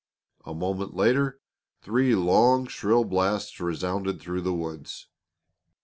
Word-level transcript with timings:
A 0.45 0.55
moment 0.55 0.95
later 0.95 1.39
three 1.83 2.15
long 2.15 2.65
shrill 2.65 3.03
blasts 3.03 3.59
resounded 3.59 4.19
through 4.19 4.41
the 4.41 4.51
woods. 4.51 5.05